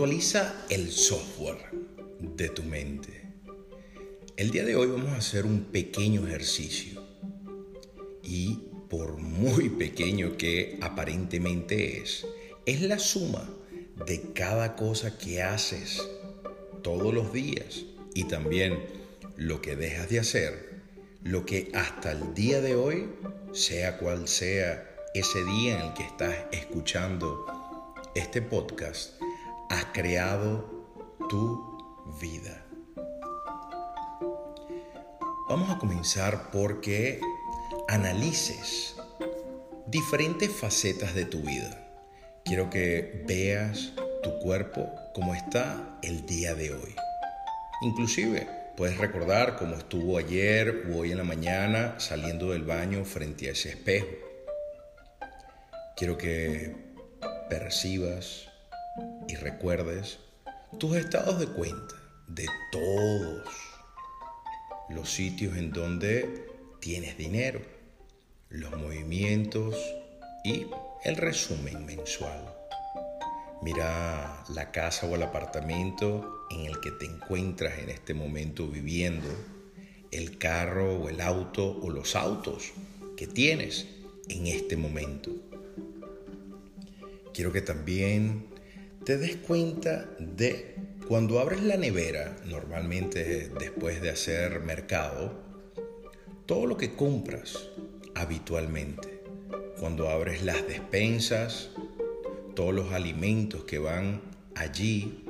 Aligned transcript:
Actualiza 0.00 0.64
el 0.70 0.90
software 0.90 1.58
de 2.20 2.48
tu 2.48 2.62
mente. 2.62 3.34
El 4.34 4.50
día 4.50 4.64
de 4.64 4.74
hoy 4.74 4.86
vamos 4.86 5.10
a 5.10 5.16
hacer 5.16 5.44
un 5.44 5.64
pequeño 5.64 6.26
ejercicio. 6.26 7.04
Y 8.22 8.60
por 8.88 9.18
muy 9.18 9.68
pequeño 9.68 10.38
que 10.38 10.78
aparentemente 10.80 11.98
es, 12.00 12.26
es 12.64 12.80
la 12.80 12.98
suma 12.98 13.46
de 14.06 14.32
cada 14.32 14.74
cosa 14.74 15.18
que 15.18 15.42
haces 15.42 16.02
todos 16.82 17.12
los 17.12 17.34
días 17.34 17.84
y 18.14 18.24
también 18.24 18.78
lo 19.36 19.60
que 19.60 19.76
dejas 19.76 20.08
de 20.08 20.20
hacer, 20.20 20.80
lo 21.22 21.44
que 21.44 21.70
hasta 21.74 22.12
el 22.12 22.32
día 22.32 22.62
de 22.62 22.74
hoy, 22.74 23.10
sea 23.52 23.98
cual 23.98 24.28
sea 24.28 24.96
ese 25.12 25.44
día 25.44 25.78
en 25.78 25.88
el 25.88 25.92
que 25.92 26.04
estás 26.04 26.34
escuchando 26.52 27.44
este 28.14 28.40
podcast, 28.40 29.20
has 29.70 29.84
creado 29.86 30.68
tu 31.28 31.78
vida. 32.20 32.66
Vamos 35.48 35.70
a 35.70 35.78
comenzar 35.78 36.50
porque 36.50 37.20
analices 37.88 38.96
diferentes 39.86 40.50
facetas 40.50 41.14
de 41.14 41.24
tu 41.24 41.40
vida. 41.42 41.88
Quiero 42.44 42.68
que 42.68 43.22
veas 43.28 43.92
tu 44.24 44.38
cuerpo 44.40 44.90
como 45.14 45.36
está 45.36 45.98
el 46.02 46.26
día 46.26 46.54
de 46.54 46.74
hoy. 46.74 46.96
Inclusive 47.82 48.48
puedes 48.76 48.98
recordar 48.98 49.56
cómo 49.56 49.76
estuvo 49.76 50.18
ayer 50.18 50.88
o 50.90 50.98
hoy 50.98 51.12
en 51.12 51.18
la 51.18 51.24
mañana 51.24 51.94
saliendo 52.00 52.50
del 52.50 52.64
baño 52.64 53.04
frente 53.04 53.48
a 53.48 53.52
ese 53.52 53.70
espejo. 53.70 54.08
Quiero 55.96 56.18
que 56.18 56.74
percibas 57.48 58.49
y 59.30 59.36
recuerdes 59.36 60.18
tus 60.78 60.96
estados 60.96 61.38
de 61.38 61.46
cuenta 61.46 61.94
de 62.26 62.46
todos 62.72 63.46
los 64.88 65.08
sitios 65.08 65.56
en 65.56 65.70
donde 65.70 66.48
tienes 66.80 67.16
dinero, 67.16 67.60
los 68.48 68.76
movimientos 68.76 69.76
y 70.42 70.66
el 71.04 71.16
resumen 71.16 71.86
mensual. 71.86 72.52
Mira 73.62 74.42
la 74.48 74.72
casa 74.72 75.06
o 75.06 75.14
el 75.14 75.22
apartamento 75.22 76.46
en 76.50 76.66
el 76.66 76.80
que 76.80 76.90
te 76.90 77.06
encuentras 77.06 77.78
en 77.78 77.90
este 77.90 78.14
momento 78.14 78.66
viviendo, 78.66 79.28
el 80.10 80.38
carro 80.38 80.96
o 80.98 81.08
el 81.08 81.20
auto 81.20 81.78
o 81.80 81.90
los 81.90 82.16
autos 82.16 82.72
que 83.16 83.28
tienes 83.28 83.86
en 84.28 84.48
este 84.48 84.76
momento. 84.76 85.30
Quiero 87.32 87.52
que 87.52 87.62
también 87.62 88.49
te 89.10 89.18
des 89.18 89.34
cuenta 89.38 90.08
de 90.20 90.76
cuando 91.08 91.40
abres 91.40 91.64
la 91.64 91.76
nevera, 91.76 92.36
normalmente 92.44 93.48
después 93.58 94.00
de 94.00 94.08
hacer 94.08 94.60
mercado, 94.60 95.32
todo 96.46 96.64
lo 96.64 96.76
que 96.76 96.94
compras 96.94 97.70
habitualmente. 98.14 99.20
Cuando 99.80 100.08
abres 100.08 100.44
las 100.44 100.64
despensas, 100.64 101.70
todos 102.54 102.72
los 102.72 102.92
alimentos 102.92 103.64
que 103.64 103.80
van 103.80 104.22
allí 104.54 105.24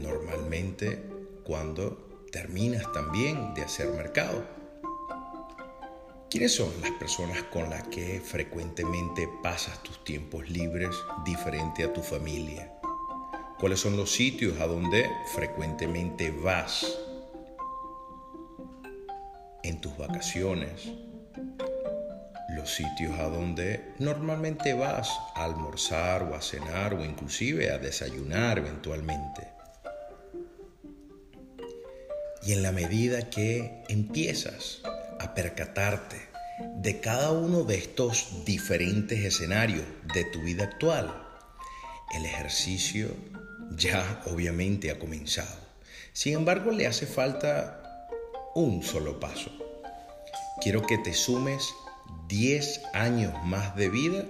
normalmente 0.00 1.02
cuando 1.42 2.22
terminas 2.30 2.92
también 2.92 3.52
de 3.54 3.62
hacer 3.62 3.88
mercado. 3.94 4.46
¿Quiénes 6.30 6.52
son 6.52 6.70
las 6.82 6.92
personas 6.92 7.42
con 7.52 7.68
las 7.68 7.82
que 7.88 8.20
frecuentemente 8.20 9.28
pasas 9.42 9.82
tus 9.82 10.04
tiempos 10.04 10.48
libres 10.48 10.94
diferente 11.24 11.82
a 11.82 11.92
tu 11.92 12.00
familia? 12.00 12.77
¿Cuáles 13.58 13.80
son 13.80 13.96
los 13.96 14.12
sitios 14.12 14.60
a 14.60 14.66
donde 14.66 15.10
frecuentemente 15.34 16.30
vas 16.30 16.86
en 19.62 19.80
tus 19.80 19.96
vacaciones? 19.96 20.88
los 22.58 22.74
sitios 22.74 23.18
a 23.18 23.24
donde 23.24 23.92
normalmente 23.98 24.74
vas 24.74 25.10
a 25.34 25.44
almorzar 25.44 26.24
o 26.24 26.34
a 26.34 26.40
cenar 26.40 26.94
o 26.94 27.04
inclusive 27.04 27.70
a 27.70 27.78
desayunar 27.78 28.58
eventualmente. 28.58 29.48
Y 32.42 32.52
en 32.52 32.62
la 32.62 32.72
medida 32.72 33.30
que 33.30 33.84
empiezas 33.88 34.80
a 35.20 35.34
percatarte 35.34 36.16
de 36.76 37.00
cada 37.00 37.30
uno 37.30 37.62
de 37.64 37.76
estos 37.76 38.44
diferentes 38.44 39.24
escenarios 39.24 39.84
de 40.14 40.24
tu 40.24 40.40
vida 40.40 40.64
actual, 40.64 41.26
el 42.16 42.24
ejercicio 42.24 43.10
ya 43.76 44.22
obviamente 44.26 44.90
ha 44.90 44.98
comenzado. 44.98 45.56
Sin 46.12 46.34
embargo, 46.34 46.70
le 46.70 46.86
hace 46.86 47.06
falta 47.06 48.08
un 48.54 48.82
solo 48.82 49.20
paso. 49.20 49.50
Quiero 50.60 50.82
que 50.82 50.98
te 50.98 51.14
sumes 51.14 51.68
10 52.28 52.82
años 52.94 53.32
más 53.44 53.76
de 53.76 53.88
vida 53.88 54.26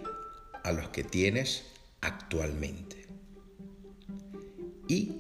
a 0.65 0.73
los 0.73 0.89
que 0.91 1.05
tienes 1.05 1.65
actualmente. 2.01 3.07
Y 4.87 5.17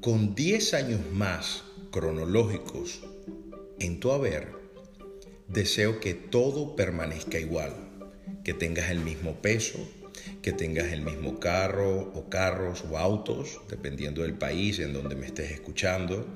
con 0.00 0.34
10 0.34 0.74
años 0.74 1.00
más 1.12 1.64
cronológicos 1.90 3.00
en 3.78 4.00
tu 4.00 4.12
haber, 4.12 4.52
deseo 5.48 6.00
que 6.00 6.14
todo 6.14 6.76
permanezca 6.76 7.38
igual, 7.38 7.74
que 8.44 8.54
tengas 8.54 8.90
el 8.90 9.00
mismo 9.00 9.34
peso, 9.42 9.78
que 10.42 10.52
tengas 10.52 10.92
el 10.92 11.02
mismo 11.02 11.40
carro 11.40 12.12
o 12.14 12.28
carros 12.28 12.84
o 12.90 12.98
autos, 12.98 13.60
dependiendo 13.68 14.22
del 14.22 14.34
país 14.34 14.78
en 14.78 14.92
donde 14.92 15.16
me 15.16 15.26
estés 15.26 15.50
escuchando, 15.50 16.26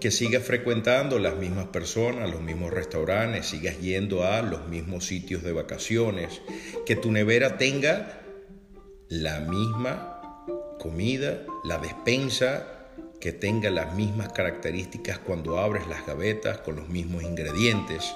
que 0.00 0.10
sigas 0.10 0.42
frecuentando 0.42 1.18
las 1.18 1.36
mismas 1.36 1.66
personas, 1.66 2.30
los 2.30 2.40
mismos 2.40 2.72
restaurantes, 2.72 3.46
sigas 3.46 3.78
yendo 3.80 4.24
a 4.24 4.42
los 4.42 4.68
mismos 4.68 5.06
sitios 5.06 5.42
de 5.42 5.52
vacaciones, 5.52 6.40
que 6.86 6.96
tu 6.96 7.12
nevera 7.12 7.58
tenga 7.58 8.22
la 9.08 9.40
misma 9.40 10.44
comida, 10.78 11.44
la 11.64 11.78
despensa, 11.78 12.66
que 13.20 13.32
tenga 13.32 13.70
las 13.70 13.94
mismas 13.94 14.32
características 14.32 15.18
cuando 15.18 15.58
abres 15.58 15.86
las 15.88 16.06
gavetas 16.06 16.58
con 16.58 16.76
los 16.76 16.88
mismos 16.88 17.24
ingredientes, 17.24 18.14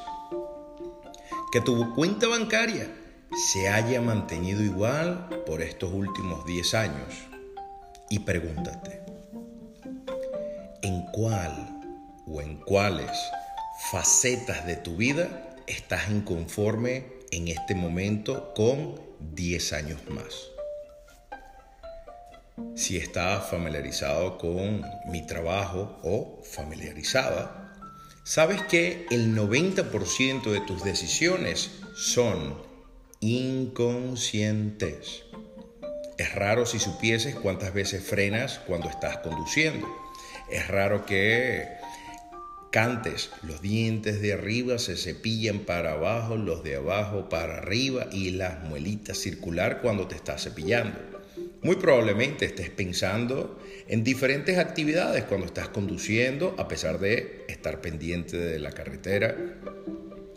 que 1.50 1.60
tu 1.60 1.94
cuenta 1.94 2.28
bancaria 2.28 2.88
se 3.34 3.68
haya 3.68 4.00
mantenido 4.00 4.62
igual 4.62 5.28
por 5.46 5.62
estos 5.62 5.92
últimos 5.92 6.44
10 6.44 6.74
años. 6.74 7.14
Y 8.10 8.20
pregúntate, 8.20 9.00
¿en 10.82 11.02
cuál 11.12 11.80
o 12.26 12.42
en 12.42 12.56
cuáles 12.58 13.10
facetas 13.90 14.66
de 14.66 14.76
tu 14.76 14.96
vida 14.96 15.56
estás 15.66 16.10
inconforme 16.10 17.06
en 17.30 17.48
este 17.48 17.74
momento 17.74 18.52
con 18.54 19.00
10 19.34 19.72
años 19.72 20.00
más? 20.10 20.34
Si 22.76 22.98
estás 22.98 23.48
familiarizado 23.48 24.36
con 24.36 24.84
mi 25.06 25.26
trabajo 25.26 25.98
o 26.02 26.42
familiarizada, 26.44 27.72
sabes 28.24 28.60
que 28.62 29.06
el 29.10 29.34
90% 29.34 30.50
de 30.50 30.60
tus 30.60 30.84
decisiones 30.84 31.70
son 31.94 32.71
inconscientes. 33.22 35.22
Es 36.18 36.34
raro 36.34 36.66
si 36.66 36.78
supieses 36.80 37.34
cuántas 37.36 37.72
veces 37.72 38.04
frenas 38.04 38.58
cuando 38.66 38.90
estás 38.90 39.16
conduciendo. 39.18 39.86
Es 40.50 40.66
raro 40.68 41.06
que 41.06 41.68
cantes, 42.72 43.30
los 43.44 43.62
dientes 43.62 44.20
de 44.20 44.32
arriba 44.32 44.78
se 44.78 44.96
cepillan 44.96 45.60
para 45.60 45.92
abajo, 45.92 46.36
los 46.36 46.64
de 46.64 46.74
abajo 46.76 47.28
para 47.28 47.58
arriba 47.58 48.08
y 48.10 48.32
las 48.32 48.64
muelitas 48.64 49.18
circular 49.18 49.80
cuando 49.80 50.08
te 50.08 50.16
estás 50.16 50.42
cepillando. 50.42 50.98
Muy 51.62 51.76
probablemente 51.76 52.44
estés 52.44 52.70
pensando 52.70 53.62
en 53.86 54.02
diferentes 54.02 54.58
actividades 54.58 55.22
cuando 55.24 55.46
estás 55.46 55.68
conduciendo, 55.68 56.56
a 56.58 56.66
pesar 56.66 56.98
de 56.98 57.44
estar 57.46 57.80
pendiente 57.80 58.36
de 58.36 58.58
la 58.58 58.72
carretera. 58.72 59.36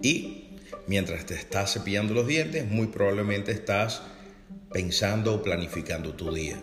Y 0.03 0.54
mientras 0.87 1.25
te 1.25 1.35
estás 1.35 1.73
cepillando 1.73 2.13
los 2.13 2.27
dientes, 2.27 2.65
muy 2.67 2.87
probablemente 2.87 3.51
estás 3.51 4.01
pensando 4.71 5.35
o 5.35 5.41
planificando 5.41 6.13
tu 6.13 6.33
día. 6.33 6.61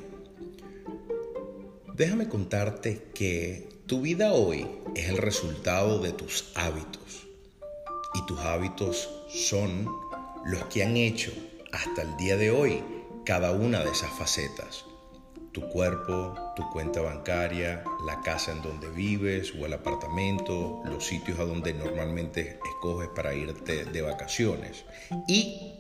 Déjame 1.94 2.28
contarte 2.28 3.08
que 3.14 3.68
tu 3.86 4.00
vida 4.00 4.32
hoy 4.32 4.66
es 4.94 5.08
el 5.08 5.18
resultado 5.18 5.98
de 6.00 6.12
tus 6.12 6.52
hábitos. 6.54 7.26
Y 8.14 8.26
tus 8.26 8.40
hábitos 8.40 9.08
son 9.28 9.88
los 10.44 10.64
que 10.66 10.82
han 10.84 10.96
hecho 10.96 11.32
hasta 11.70 12.02
el 12.02 12.16
día 12.16 12.36
de 12.36 12.50
hoy 12.50 12.82
cada 13.24 13.52
una 13.52 13.84
de 13.84 13.90
esas 13.90 14.10
facetas 14.10 14.84
tu 15.52 15.68
cuerpo, 15.68 16.34
tu 16.56 16.68
cuenta 16.70 17.00
bancaria, 17.02 17.84
la 18.06 18.20
casa 18.22 18.52
en 18.52 18.62
donde 18.62 18.88
vives 18.88 19.52
o 19.58 19.66
el 19.66 19.74
apartamento, 19.74 20.82
los 20.84 21.06
sitios 21.06 21.38
a 21.38 21.44
donde 21.44 21.74
normalmente 21.74 22.58
escoges 22.64 23.08
para 23.14 23.34
irte 23.34 23.84
de 23.84 24.02
vacaciones. 24.02 24.84
Y 25.28 25.74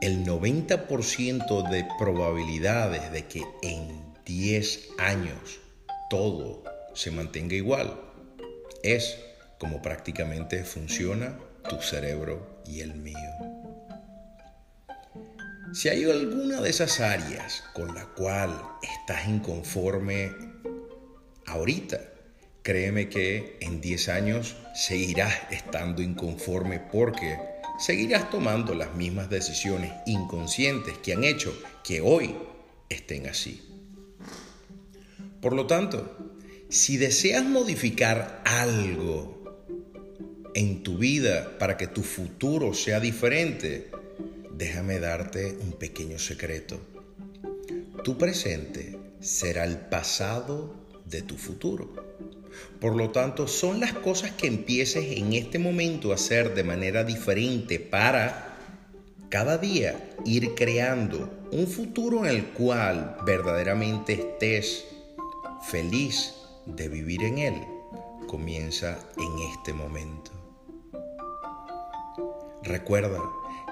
el 0.00 0.24
90% 0.24 1.70
de 1.70 1.86
probabilidades 1.98 3.12
de 3.12 3.26
que 3.26 3.42
en 3.62 4.14
10 4.24 4.88
años 4.98 5.60
todo 6.08 6.64
se 6.94 7.10
mantenga 7.10 7.54
igual. 7.54 8.00
Es 8.82 9.18
como 9.58 9.82
prácticamente 9.82 10.64
funciona 10.64 11.38
tu 11.68 11.80
cerebro 11.80 12.62
y 12.66 12.80
el 12.80 12.94
mío. 12.94 13.59
Si 15.72 15.88
hay 15.88 16.02
alguna 16.02 16.60
de 16.60 16.68
esas 16.68 16.98
áreas 16.98 17.62
con 17.72 17.94
la 17.94 18.04
cual 18.06 18.60
estás 18.82 19.28
inconforme 19.28 20.32
ahorita, 21.46 22.00
créeme 22.62 23.08
que 23.08 23.56
en 23.60 23.80
10 23.80 24.08
años 24.08 24.56
seguirás 24.74 25.32
estando 25.52 26.02
inconforme 26.02 26.80
porque 26.80 27.38
seguirás 27.78 28.30
tomando 28.30 28.74
las 28.74 28.96
mismas 28.96 29.30
decisiones 29.30 29.92
inconscientes 30.06 30.98
que 30.98 31.12
han 31.12 31.22
hecho 31.22 31.56
que 31.84 32.00
hoy 32.00 32.34
estén 32.88 33.28
así. 33.28 33.62
Por 35.40 35.52
lo 35.52 35.68
tanto, 35.68 36.34
si 36.68 36.96
deseas 36.96 37.44
modificar 37.44 38.42
algo 38.44 39.40
en 40.54 40.82
tu 40.82 40.98
vida 40.98 41.58
para 41.60 41.76
que 41.76 41.86
tu 41.86 42.02
futuro 42.02 42.74
sea 42.74 42.98
diferente, 42.98 43.90
déjame 44.60 45.00
darte 45.00 45.56
un 45.62 45.72
pequeño 45.72 46.18
secreto. 46.18 46.78
Tu 48.04 48.18
presente 48.18 48.94
será 49.18 49.64
el 49.64 49.78
pasado 49.78 50.74
de 51.06 51.22
tu 51.22 51.38
futuro. 51.38 51.90
Por 52.78 52.94
lo 52.94 53.10
tanto, 53.10 53.48
son 53.48 53.80
las 53.80 53.94
cosas 53.94 54.32
que 54.32 54.48
empieces 54.48 55.16
en 55.16 55.32
este 55.32 55.58
momento 55.58 56.12
a 56.12 56.16
hacer 56.16 56.54
de 56.54 56.62
manera 56.62 57.04
diferente 57.04 57.80
para 57.80 58.58
cada 59.30 59.56
día 59.56 60.10
ir 60.26 60.54
creando 60.54 61.48
un 61.52 61.66
futuro 61.66 62.26
en 62.26 62.26
el 62.26 62.44
cual 62.48 63.16
verdaderamente 63.24 64.12
estés 64.12 64.84
feliz 65.70 66.34
de 66.66 66.86
vivir 66.90 67.24
en 67.24 67.38
él. 67.38 67.54
Comienza 68.26 68.98
en 69.16 69.38
este 69.54 69.72
momento. 69.72 70.32
Recuerda, 72.62 73.20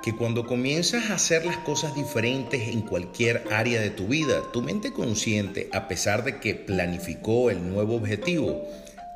que 0.02 0.14
cuando 0.14 0.46
comienzas 0.46 1.10
a 1.10 1.14
hacer 1.14 1.44
las 1.44 1.58
cosas 1.58 1.94
diferentes 1.94 2.68
en 2.68 2.82
cualquier 2.82 3.44
área 3.50 3.80
de 3.80 3.90
tu 3.90 4.08
vida, 4.08 4.42
tu 4.52 4.62
mente 4.62 4.92
consciente, 4.92 5.68
a 5.72 5.88
pesar 5.88 6.24
de 6.24 6.38
que 6.38 6.54
planificó 6.54 7.50
el 7.50 7.68
nuevo 7.68 7.96
objetivo, 7.96 8.62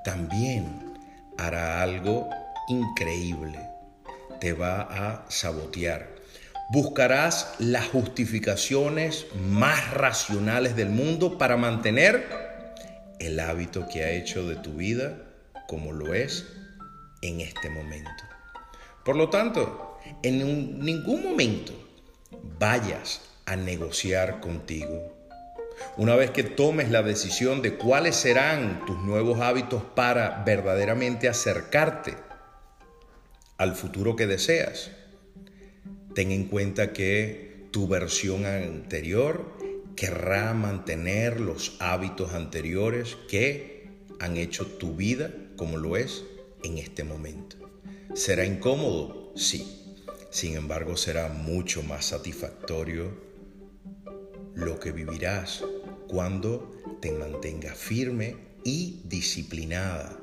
también 0.04 0.94
hará 1.38 1.82
algo 1.82 2.28
increíble. 2.68 3.58
Te 4.40 4.52
va 4.52 4.80
a 4.82 5.30
sabotear. 5.30 6.08
Buscarás 6.70 7.54
las 7.58 7.86
justificaciones 7.88 9.26
más 9.50 9.92
racionales 9.92 10.74
del 10.74 10.88
mundo 10.88 11.38
para 11.38 11.56
mantener 11.56 12.26
el 13.18 13.38
hábito 13.38 13.86
que 13.88 14.04
ha 14.04 14.10
hecho 14.10 14.48
de 14.48 14.56
tu 14.56 14.74
vida 14.74 15.18
como 15.68 15.92
lo 15.92 16.14
es 16.14 16.46
en 17.20 17.40
este 17.40 17.70
momento. 17.70 18.10
Por 19.04 19.16
lo 19.16 19.30
tanto, 19.30 19.91
en 20.22 20.78
ningún 20.80 21.22
momento 21.22 21.72
vayas 22.58 23.22
a 23.46 23.56
negociar 23.56 24.40
contigo. 24.40 25.12
Una 25.96 26.16
vez 26.16 26.30
que 26.30 26.42
tomes 26.44 26.90
la 26.90 27.02
decisión 27.02 27.62
de 27.62 27.74
cuáles 27.74 28.16
serán 28.16 28.84
tus 28.86 28.98
nuevos 28.98 29.40
hábitos 29.40 29.82
para 29.82 30.42
verdaderamente 30.44 31.28
acercarte 31.28 32.14
al 33.58 33.74
futuro 33.74 34.16
que 34.16 34.26
deseas, 34.26 34.90
ten 36.14 36.30
en 36.30 36.44
cuenta 36.44 36.92
que 36.92 37.66
tu 37.70 37.88
versión 37.88 38.46
anterior 38.46 39.56
querrá 39.96 40.54
mantener 40.54 41.40
los 41.40 41.76
hábitos 41.80 42.32
anteriores 42.32 43.16
que 43.28 43.88
han 44.20 44.36
hecho 44.36 44.66
tu 44.66 44.94
vida 44.94 45.32
como 45.56 45.78
lo 45.78 45.96
es 45.96 46.24
en 46.62 46.78
este 46.78 47.04
momento. 47.04 47.56
¿Será 48.14 48.44
incómodo? 48.44 49.32
Sí. 49.36 49.91
Sin 50.32 50.56
embargo, 50.56 50.96
será 50.96 51.28
mucho 51.28 51.82
más 51.82 52.06
satisfactorio 52.06 53.12
lo 54.54 54.80
que 54.80 54.90
vivirás 54.90 55.62
cuando 56.08 56.70
te 57.02 57.12
mantengas 57.12 57.76
firme 57.76 58.36
y 58.64 59.02
disciplinada 59.04 60.18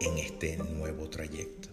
en 0.00 0.16
este 0.16 0.56
nuevo 0.56 1.10
trayecto. 1.10 1.68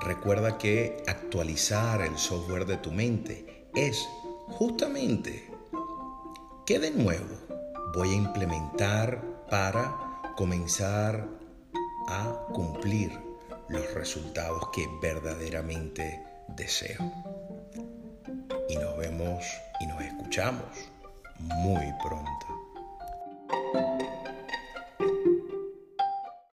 Recuerda 0.00 0.58
que 0.58 1.02
actualizar 1.08 2.02
el 2.02 2.16
software 2.16 2.66
de 2.66 2.76
tu 2.76 2.92
mente 2.92 3.66
es 3.74 4.06
justamente 4.46 5.50
qué 6.64 6.78
de 6.78 6.92
nuevo 6.92 7.36
voy 7.96 8.10
a 8.10 8.16
implementar 8.16 9.44
para 9.50 10.22
comenzar 10.36 11.28
a 12.06 12.46
cumplir 12.52 13.31
los 13.72 13.94
resultados 13.94 14.68
que 14.72 14.86
verdaderamente 15.00 16.22
deseo. 16.48 17.00
Y 18.68 18.76
nos 18.76 18.96
vemos 18.98 19.44
y 19.80 19.86
nos 19.86 20.00
escuchamos 20.02 20.90
muy 21.38 21.92
pronto. 22.02 23.91